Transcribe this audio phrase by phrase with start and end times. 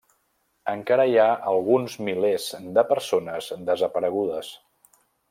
[0.71, 2.47] Encara hi ha alguns milers
[2.79, 4.51] de persones desaparegudes.